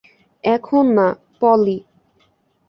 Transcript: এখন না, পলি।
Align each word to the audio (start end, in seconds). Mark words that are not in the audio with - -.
এখন 0.43 0.85
না, 0.97 1.07
পলি। 1.41 1.77